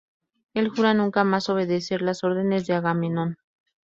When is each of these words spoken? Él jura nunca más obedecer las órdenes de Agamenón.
Él 0.55 0.69
jura 0.69 0.95
nunca 0.95 1.23
más 1.23 1.47
obedecer 1.49 2.01
las 2.01 2.23
órdenes 2.23 2.65
de 2.65 2.73
Agamenón. 2.73 3.37